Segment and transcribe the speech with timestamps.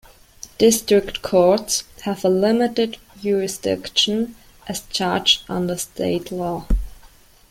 [0.57, 4.33] District Courts have a limited jurisdiction
[4.67, 6.65] as charged under state law.